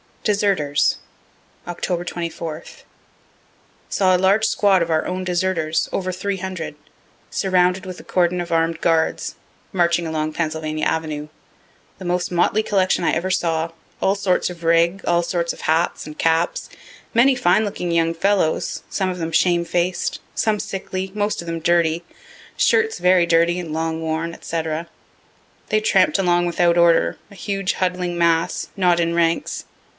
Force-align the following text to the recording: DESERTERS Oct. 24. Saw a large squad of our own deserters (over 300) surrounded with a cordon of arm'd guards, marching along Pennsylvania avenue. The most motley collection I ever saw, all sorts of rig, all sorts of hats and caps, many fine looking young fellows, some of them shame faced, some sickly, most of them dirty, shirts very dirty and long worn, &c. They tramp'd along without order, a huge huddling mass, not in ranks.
DESERTERS 0.23 0.97
Oct. 1.67 2.05
24. 2.07 2.63
Saw 3.89 4.15
a 4.15 4.17
large 4.17 4.45
squad 4.45 4.81
of 4.81 4.89
our 4.91 5.05
own 5.07 5.23
deserters 5.23 5.89
(over 5.91 6.11
300) 6.11 6.75
surrounded 7.31 7.85
with 7.87 7.99
a 7.99 8.03
cordon 8.03 8.39
of 8.39 8.51
arm'd 8.51 8.81
guards, 8.81 9.35
marching 9.71 10.05
along 10.05 10.33
Pennsylvania 10.33 10.85
avenue. 10.85 11.27
The 11.97 12.05
most 12.05 12.31
motley 12.31 12.61
collection 12.61 13.03
I 13.03 13.11
ever 13.13 13.31
saw, 13.31 13.71
all 14.01 14.13
sorts 14.15 14.49
of 14.51 14.63
rig, 14.63 15.01
all 15.05 15.23
sorts 15.23 15.53
of 15.53 15.61
hats 15.61 16.05
and 16.05 16.17
caps, 16.17 16.69
many 17.15 17.35
fine 17.35 17.63
looking 17.65 17.91
young 17.91 18.13
fellows, 18.13 18.83
some 18.89 19.09
of 19.09 19.17
them 19.19 19.31
shame 19.31 19.65
faced, 19.65 20.19
some 20.35 20.59
sickly, 20.59 21.11
most 21.15 21.41
of 21.41 21.47
them 21.47 21.59
dirty, 21.59 22.03
shirts 22.57 22.97
very 22.99 23.25
dirty 23.25 23.59
and 23.59 23.73
long 23.73 24.01
worn, 24.01 24.37
&c. 24.39 24.61
They 25.69 25.79
tramp'd 25.79 26.19
along 26.19 26.45
without 26.45 26.77
order, 26.77 27.17
a 27.31 27.35
huge 27.35 27.73
huddling 27.73 28.17
mass, 28.19 28.69
not 28.75 28.99
in 28.99 29.13
ranks. 29.15 29.65